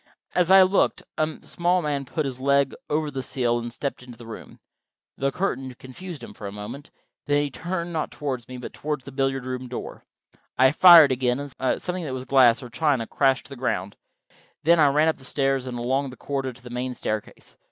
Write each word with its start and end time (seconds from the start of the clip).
As 0.33 0.49
I 0.49 0.63
looked 0.63 1.03
a 1.15 1.37
small 1.43 1.83
man 1.83 2.05
put 2.05 2.25
his 2.25 2.41
leg 2.41 2.73
over 2.89 3.11
the 3.11 3.21
sill 3.21 3.59
and 3.59 3.71
stepped 3.71 4.01
into 4.01 4.17
the 4.17 4.25
room. 4.25 4.59
The 5.15 5.31
curtain 5.31 5.75
confused 5.75 6.23
him 6.23 6.33
for 6.33 6.47
a 6.47 6.51
moment; 6.51 6.89
then 7.27 7.43
he 7.43 7.51
turned, 7.51 7.93
not 7.93 8.09
toward 8.09 8.47
me, 8.49 8.57
but 8.57 8.73
toward 8.73 9.01
the 9.01 9.11
billiard 9.11 9.45
room 9.45 9.67
door. 9.67 10.03
I 10.57 10.71
fired 10.71 11.11
again, 11.11 11.39
and 11.59 11.79
something 11.79 12.03
that 12.03 12.15
was 12.15 12.25
glass 12.25 12.63
or 12.63 12.69
china 12.71 13.05
crashed 13.05 13.45
to 13.45 13.49
the 13.49 13.55
ground. 13.55 13.95
Then 14.63 14.79
I 14.79 14.87
ran 14.87 15.07
up 15.07 15.17
the 15.17 15.23
stairs 15.23 15.67
and 15.67 15.77
along 15.77 16.09
the 16.09 16.17
corridor 16.17 16.51
to 16.53 16.63
the 16.63 16.71
main 16.71 16.95
staircase. 16.95 17.57